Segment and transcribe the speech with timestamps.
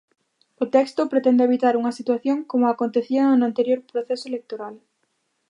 [0.63, 4.75] O texto, pretende evitar unha situación como a acontecida no anterior proceso electoral.